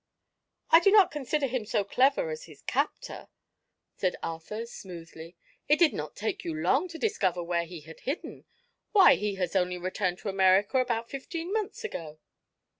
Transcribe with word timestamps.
"I 0.71 0.79
do 0.79 0.89
not 0.89 1.11
consider 1.11 1.45
him 1.45 1.63
so 1.63 1.83
clever 1.83 2.31
as 2.31 2.45
his 2.45 2.63
captor," 2.63 3.27
said 3.95 4.15
Arthur 4.23 4.65
smoothly. 4.65 5.35
"It 5.69 5.77
did 5.77 5.93
not 5.93 6.15
take 6.15 6.43
you 6.43 6.55
long 6.55 6.87
to 6.87 6.97
discover 6.97 7.43
where 7.43 7.65
he 7.65 7.81
had 7.81 7.99
hidden. 7.99 8.45
Why, 8.93 9.13
he 9.13 9.35
has 9.35 9.55
only 9.55 9.77
returned 9.77 10.17
to 10.17 10.29
America 10.29 10.79
about 10.79 11.11
fifteen 11.11 11.53
months 11.53 11.83
ago." 11.83 12.17